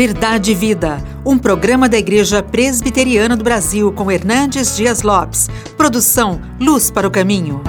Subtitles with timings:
[0.00, 5.50] Verdade e Vida, um programa da Igreja Presbiteriana do Brasil com Hernandes Dias Lopes.
[5.76, 7.60] Produção Luz para o Caminho.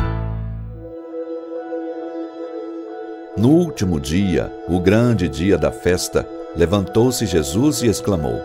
[3.36, 6.25] No último dia, o grande dia da festa,
[6.55, 8.42] levantou-se Jesus e exclamou: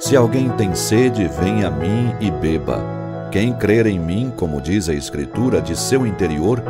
[0.00, 2.82] Se alguém tem sede, venha a mim e beba.
[3.30, 6.62] Quem crer em mim, como diz a Escritura, de seu interior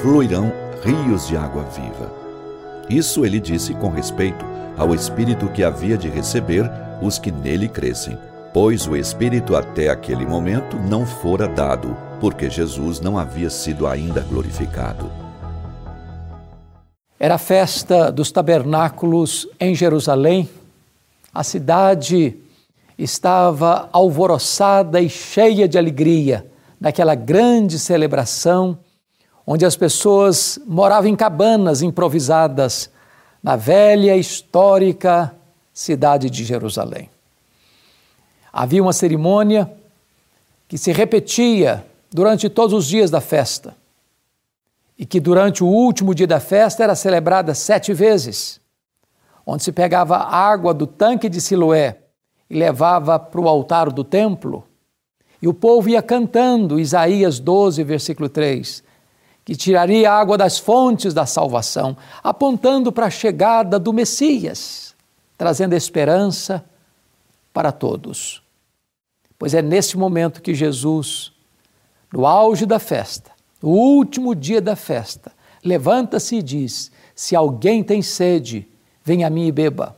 [0.00, 0.50] fluirão
[0.82, 2.25] rios de água viva.
[2.88, 4.44] Isso ele disse com respeito
[4.76, 6.70] ao Espírito que havia de receber
[7.02, 8.16] os que nele crescem,
[8.52, 14.20] pois o Espírito até aquele momento não fora dado, porque Jesus não havia sido ainda
[14.20, 15.10] glorificado.
[17.18, 20.48] Era a festa dos tabernáculos em Jerusalém.
[21.32, 22.36] A cidade
[22.98, 26.46] estava alvoroçada e cheia de alegria
[26.80, 28.78] naquela grande celebração,
[29.46, 32.90] onde as pessoas moravam em cabanas improvisadas
[33.42, 35.34] na velha histórica
[35.72, 37.08] cidade de Jerusalém.
[38.52, 39.70] Havia uma cerimônia
[40.66, 43.76] que se repetia durante todos os dias da festa
[44.98, 48.58] e que durante o último dia da festa era celebrada sete vezes,
[49.46, 51.98] onde se pegava água do tanque de Siloé
[52.48, 54.64] e levava para o altar do templo,
[55.40, 58.85] e o povo ia cantando Isaías 12, versículo 3
[59.46, 64.92] que tiraria a água das fontes da salvação, apontando para a chegada do Messias,
[65.38, 66.64] trazendo esperança
[67.54, 68.42] para todos.
[69.38, 71.30] Pois é nesse momento que Jesus,
[72.12, 73.30] no auge da festa,
[73.62, 75.30] no último dia da festa,
[75.64, 78.66] levanta-se e diz: Se alguém tem sede,
[79.04, 79.94] venha a mim e beba.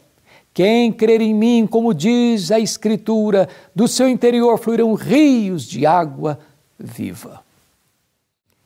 [0.52, 6.38] Quem crer em mim, como diz a Escritura, do seu interior fluirão rios de água
[6.78, 7.42] viva.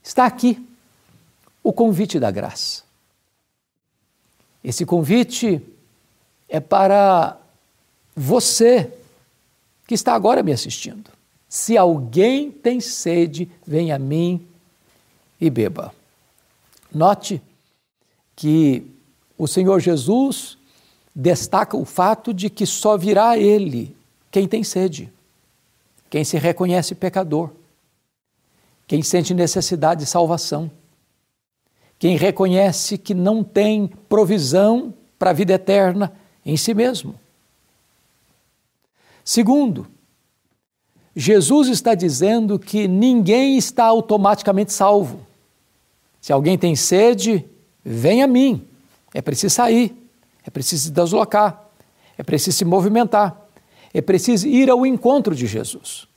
[0.03, 0.72] Está aqui
[1.63, 2.83] o convite da graça.
[4.63, 5.61] Esse convite
[6.49, 7.37] é para
[8.15, 8.93] você
[9.87, 11.11] que está agora me assistindo.
[11.49, 14.47] Se alguém tem sede, venha a mim
[15.41, 15.95] e beba.
[16.93, 17.43] Note
[18.37, 18.87] que
[19.37, 20.57] o Senhor Jesus
[21.15, 23.95] destaca o fato de que só virá a Ele
[24.31, 25.13] quem tem sede,
[26.09, 27.51] quem se reconhece pecador,
[28.87, 30.71] quem sente necessidade de salvação
[32.03, 36.13] quem reconhece que não tem provisão para a vida eterna
[36.45, 37.15] em si mesmo.
[39.25, 39.87] Segundo,
[41.15, 45.25] Jesus está dizendo que ninguém está automaticamente salvo.
[46.21, 47.45] Se alguém tem sede,
[47.85, 48.67] vem a mim.
[49.15, 49.97] É preciso sair,
[50.45, 51.71] é preciso se deslocar,
[52.19, 53.49] é preciso se movimentar,
[53.95, 56.09] é preciso ir ao encontro de Jesus.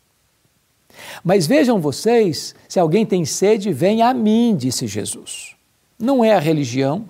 [1.24, 5.55] Mas vejam vocês, se alguém tem sede, vem a mim, disse Jesus.
[5.98, 7.10] Não é a religião,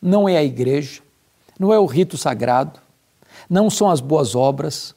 [0.00, 1.00] não é a igreja,
[1.58, 2.80] não é o rito sagrado,
[3.48, 4.94] não são as boas obras,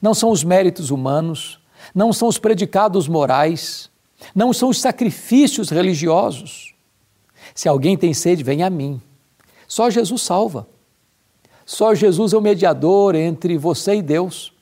[0.00, 1.60] não são os méritos humanos,
[1.94, 3.90] não são os predicados morais,
[4.34, 6.74] não são os sacrifícios religiosos.
[7.54, 9.00] Se alguém tem sede, vem a mim.
[9.66, 10.66] Só Jesus salva.
[11.64, 14.52] Só Jesus é o mediador entre você e Deus.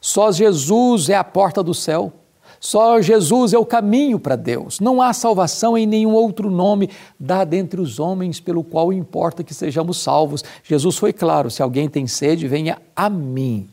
[0.00, 2.12] Só Jesus é a porta do céu.
[2.60, 4.80] Só Jesus é o caminho para Deus.
[4.80, 9.54] Não há salvação em nenhum outro nome dado entre os homens pelo qual importa que
[9.54, 10.42] sejamos salvos.
[10.64, 13.68] Jesus foi claro: se alguém tem sede, venha a mim.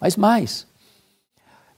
[0.00, 0.66] Mas mais,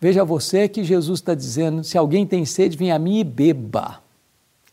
[0.00, 4.00] veja você que Jesus está dizendo: se alguém tem sede, venha a mim e beba.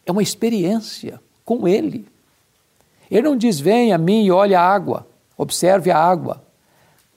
[0.06, 2.06] É uma experiência com Ele.
[3.10, 6.44] Ele não diz: venha a mim e olhe a água, observe a água,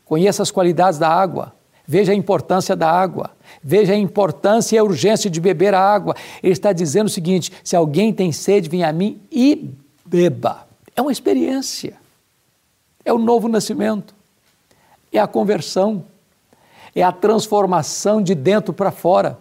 [0.07, 1.55] conheça as qualidades da água,
[1.87, 3.31] veja a importância da água
[3.63, 6.15] Veja a importância e a urgência de beber a água.
[6.43, 9.71] Ele está dizendo o seguinte: se alguém tem sede, venha a mim e
[10.05, 10.67] beba.
[10.95, 11.95] É uma experiência.
[13.05, 14.15] É o novo nascimento.
[15.13, 16.05] É a conversão.
[16.95, 19.39] É a transformação de dentro para fora.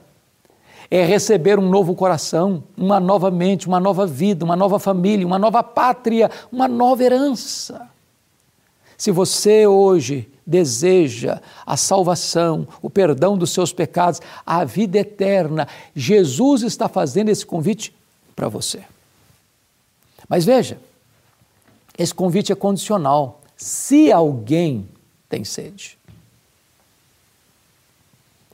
[0.90, 5.40] É receber um novo coração, uma nova mente, uma nova vida, uma nova família, uma
[5.40, 7.90] nova pátria, uma nova herança.
[8.98, 16.64] Se você hoje deseja a salvação, o perdão dos seus pecados, a vida eterna, Jesus
[16.64, 17.94] está fazendo esse convite
[18.36, 18.84] para você.
[20.28, 20.80] Mas veja,
[21.98, 23.42] esse convite é condicional.
[23.56, 24.88] Se alguém
[25.30, 25.98] tem sede,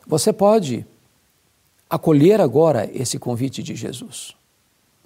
[0.05, 0.85] você pode
[1.89, 4.35] acolher agora esse convite de Jesus.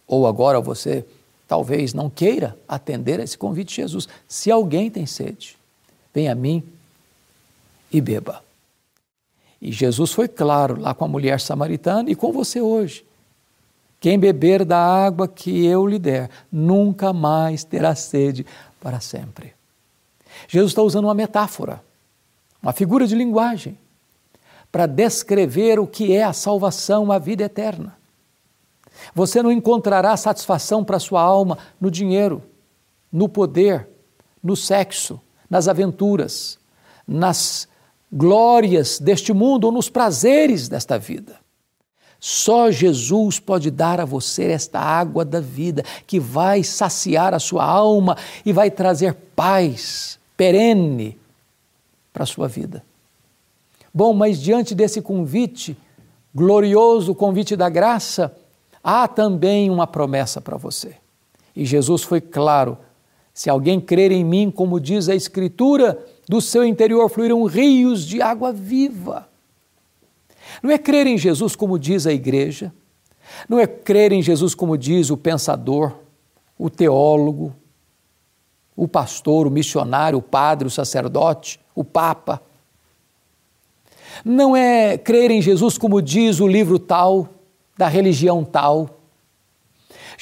[0.08, 1.06] Ou agora você
[1.48, 4.08] talvez não queira atender a esse convite de Jesus.
[4.28, 5.58] Se alguém tem sede,
[6.14, 6.64] vem a mim
[7.92, 8.44] e beba.
[9.62, 13.06] E Jesus foi claro lá com a mulher samaritana e com você hoje.
[14.00, 18.46] Quem beber da água que eu lhe der, nunca mais terá sede
[18.80, 19.54] para sempre.
[20.48, 21.84] Jesus está usando uma metáfora,
[22.62, 23.78] uma figura de linguagem,
[24.72, 27.96] para descrever o que é a salvação, a vida eterna.
[29.14, 32.42] Você não encontrará satisfação para sua alma no dinheiro,
[33.12, 33.88] no poder,
[34.42, 36.58] no sexo, nas aventuras,
[37.06, 37.68] nas
[38.10, 41.36] glórias deste mundo ou nos prazeres desta vida.
[42.22, 47.66] Só Jesus pode dar a você esta água da vida que vai saciar a sua
[47.66, 48.16] alma
[48.46, 51.20] e vai trazer paz perene
[52.14, 52.82] para a sua vida.
[53.94, 55.76] Bom, mas diante desse convite,
[56.34, 58.34] glorioso convite da graça,
[58.82, 60.96] há também uma promessa para você.
[61.54, 62.78] E Jesus foi claro:
[63.34, 65.98] se alguém crer em mim, como diz a Escritura,
[66.28, 69.28] do seu interior fluirão rios de água viva.
[70.62, 72.74] Não é crer em Jesus como diz a igreja,
[73.48, 75.94] não é crer em Jesus como diz o pensador,
[76.58, 77.56] o teólogo,
[78.76, 82.42] o pastor, o missionário, o padre, o sacerdote, o papa.
[84.26, 87.30] Não é crer em Jesus como diz o livro tal,
[87.78, 89.01] da religião tal.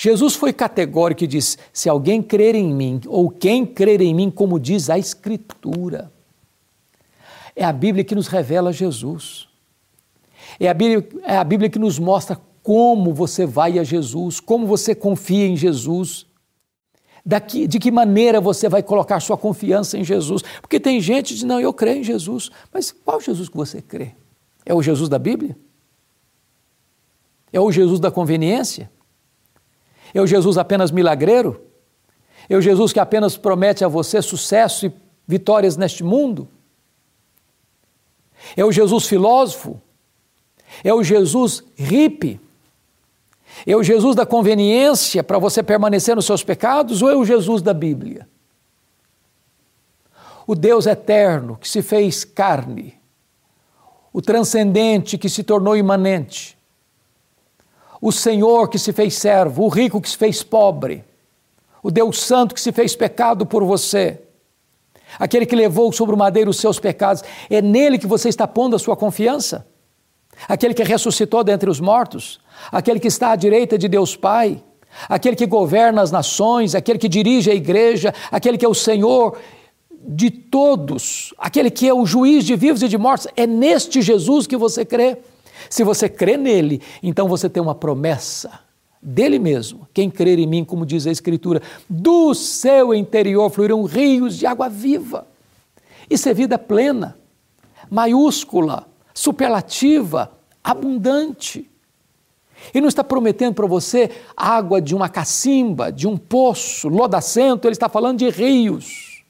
[0.01, 4.31] Jesus foi categórico e disse: se alguém crer em mim, ou quem crer em mim,
[4.31, 6.09] como diz a Escritura.
[7.53, 9.49] É a Bíblia que nos revela Jesus.
[10.57, 14.65] É a Bíblia, é a Bíblia que nos mostra como você vai a Jesus, como
[14.65, 16.25] você confia em Jesus,
[17.25, 20.41] daqui, de que maneira você vai colocar sua confiança em Jesus.
[20.61, 22.49] Porque tem gente que diz: não, eu creio em Jesus.
[22.73, 24.13] Mas qual Jesus que você crê?
[24.65, 25.57] É o Jesus da Bíblia?
[27.51, 28.89] É o Jesus da conveniência?
[30.15, 31.61] O Jesus apenas milagreiro?
[32.49, 34.93] O Jesus que apenas promete a você sucesso e
[35.27, 36.47] vitórias neste mundo?
[38.57, 39.79] O Jesus filósofo?
[40.83, 42.39] O Jesus hippie?
[43.67, 48.27] O Jesus da conveniência para você permanecer nos seus pecados ou o Jesus da Bíblia?
[50.47, 52.99] O Deus eterno que se fez carne,
[54.11, 56.57] o transcendente que se tornou imanente,
[58.01, 61.03] o Senhor que se fez servo, o rico que se fez pobre,
[61.83, 64.21] o Deus Santo que se fez pecado por você,
[65.17, 68.75] aquele que levou sobre o madeiro os seus pecados, é nele que você está pondo
[68.75, 69.65] a sua confiança?
[70.47, 72.39] Aquele que ressuscitou dentre os mortos,
[72.71, 74.63] aquele que está à direita de Deus Pai,
[75.07, 79.37] aquele que governa as nações, aquele que dirige a igreja, aquele que é o Senhor
[80.01, 84.47] de todos, aquele que é o juiz de vivos e de mortos, é neste Jesus
[84.47, 85.17] que você crê.
[85.67, 88.59] Se você crê nele, então você tem uma promessa
[89.01, 89.87] dele mesmo.
[89.93, 94.69] Quem crer em mim, como diz a Escritura, do seu interior fluirão rios de água
[94.69, 95.27] viva.
[96.09, 97.17] Isso é vida plena,
[97.89, 100.31] maiúscula, superlativa,
[100.63, 101.69] abundante.
[102.73, 107.73] Ele não está prometendo para você água de uma cacimba, de um poço lodacento, ele
[107.73, 109.23] está falando de rios,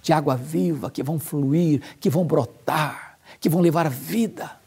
[0.00, 4.58] de água viva que vão fluir, que vão brotar, que vão levar vida.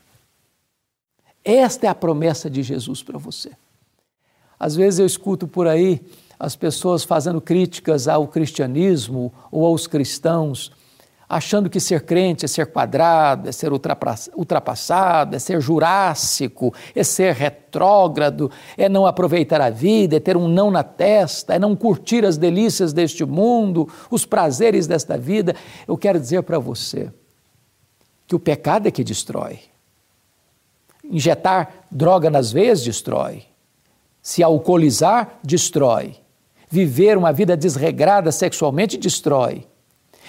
[1.44, 3.52] Esta é a promessa de Jesus para você.
[4.60, 6.02] Às vezes eu escuto por aí
[6.40, 10.72] as pessoas fazendo críticas ao cristianismo ou aos cristãos,
[11.28, 17.34] achando que ser crente é ser quadrado, é ser ultrapassado, é ser jurássico, é ser
[17.34, 22.26] retrógrado, é não aproveitar a vida, é ter um não na testa, é não curtir
[22.26, 25.56] as delícias deste mundo, os prazeres desta vida.
[25.88, 27.12] Eu quero dizer para você
[28.28, 29.60] que o pecado é que destrói.
[31.12, 33.44] Injetar droga nas veias destrói.
[34.22, 36.16] Se alcoolizar, destrói.
[36.70, 39.68] Viver uma vida desregrada sexualmente destrói.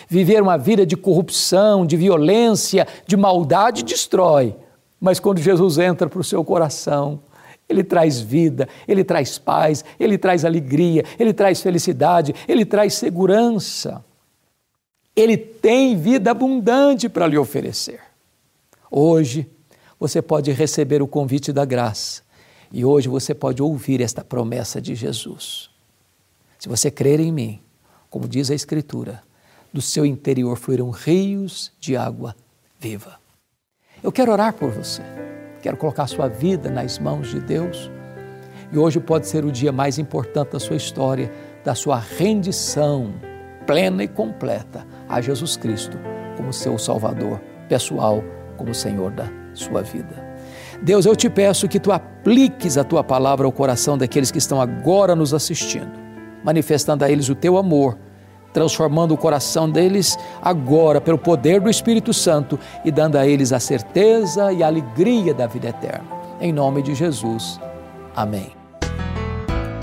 [0.08, 4.56] Viver uma vida de corrupção, de violência, de maldade destrói.
[5.00, 7.20] Mas quando Jesus entra para o seu coração,
[7.68, 14.04] ele traz vida, ele traz paz, ele traz alegria, ele traz felicidade, ele traz segurança.
[15.14, 18.00] Ele tem vida abundante para lhe oferecer.
[18.90, 19.48] Hoje,
[20.02, 22.22] você pode receber o convite da graça
[22.72, 25.70] e hoje você pode ouvir esta promessa de Jesus.
[26.58, 27.60] Se você crer em mim,
[28.10, 29.22] como diz a Escritura,
[29.72, 32.34] do seu interior fluirão rios de água
[32.80, 33.16] viva.
[34.02, 35.02] Eu quero orar por você,
[35.62, 37.88] quero colocar sua vida nas mãos de Deus.
[38.72, 41.30] E hoje pode ser o dia mais importante da sua história,
[41.64, 43.14] da sua rendição
[43.68, 45.96] plena e completa a Jesus Cristo
[46.36, 48.20] como seu Salvador pessoal,
[48.56, 50.32] como Senhor da sua vida.
[50.82, 54.60] Deus, eu te peço que tu apliques a tua palavra ao coração daqueles que estão
[54.60, 55.92] agora nos assistindo,
[56.44, 57.96] manifestando a eles o teu amor,
[58.52, 63.60] transformando o coração deles agora pelo poder do Espírito Santo e dando a eles a
[63.60, 66.04] certeza e a alegria da vida eterna.
[66.40, 67.60] Em nome de Jesus.
[68.14, 68.52] Amém.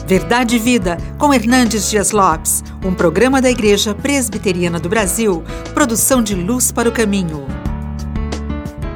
[0.06, 6.22] Verdade e Vida, com Hernandes Dias Lopes, um programa da Igreja Presbiteriana do Brasil, produção
[6.22, 7.59] de Luz para o Caminho.